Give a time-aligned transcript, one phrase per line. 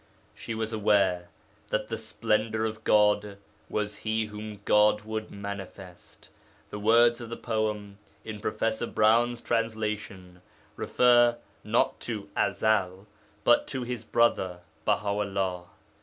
[0.33, 1.29] She was aware
[1.69, 3.37] that 'The Splendour of God'
[3.69, 6.31] was 'He whom God would manifest.'
[6.71, 8.81] The words of the poem, in Prof.
[8.95, 10.41] Browne's translation,
[10.75, 13.05] refer, not to Ezel,
[13.43, 15.65] but to his brother Baha 'ullah.